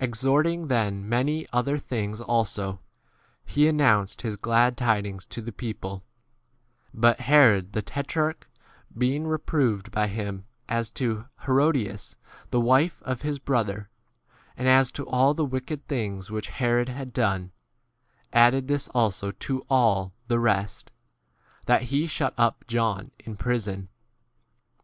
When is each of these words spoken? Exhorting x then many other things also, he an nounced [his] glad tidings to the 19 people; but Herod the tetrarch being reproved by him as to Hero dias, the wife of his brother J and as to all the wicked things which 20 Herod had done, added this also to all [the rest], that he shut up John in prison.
Exhorting 0.00 0.62
x 0.64 0.68
then 0.70 1.08
many 1.08 1.46
other 1.52 1.78
things 1.78 2.20
also, 2.20 2.80
he 3.44 3.68
an 3.68 3.78
nounced 3.78 4.22
[his] 4.22 4.34
glad 4.36 4.76
tidings 4.76 5.24
to 5.26 5.40
the 5.40 5.52
19 5.52 5.56
people; 5.56 6.02
but 6.92 7.20
Herod 7.20 7.72
the 7.72 7.82
tetrarch 7.82 8.48
being 8.98 9.28
reproved 9.28 9.92
by 9.92 10.08
him 10.08 10.44
as 10.68 10.90
to 10.90 11.26
Hero 11.44 11.70
dias, 11.70 12.16
the 12.50 12.60
wife 12.60 13.00
of 13.04 13.22
his 13.22 13.38
brother 13.38 13.88
J 14.28 14.36
and 14.56 14.68
as 14.68 14.90
to 14.90 15.08
all 15.08 15.34
the 15.34 15.44
wicked 15.44 15.86
things 15.86 16.32
which 16.32 16.48
20 16.48 16.58
Herod 16.58 16.88
had 16.88 17.12
done, 17.12 17.52
added 18.32 18.66
this 18.66 18.88
also 18.88 19.30
to 19.30 19.64
all 19.70 20.12
[the 20.26 20.40
rest], 20.40 20.90
that 21.66 21.82
he 21.82 22.08
shut 22.08 22.34
up 22.36 22.64
John 22.66 23.12
in 23.20 23.36
prison. 23.36 23.88